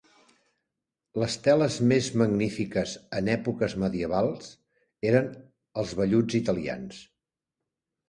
[1.23, 4.51] Les teles més magnífiques en èpoques medievals
[5.15, 5.31] eren
[5.85, 7.09] els velluts italians.